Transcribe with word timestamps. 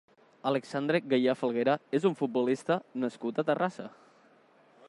Alexandre 0.51 1.01
Gallar 1.11 1.35
Falguera 1.41 1.75
és 1.99 2.09
un 2.11 2.17
futbolista 2.23 2.81
nascut 3.05 3.43
a 3.45 3.49
Terrassa. 3.51 3.91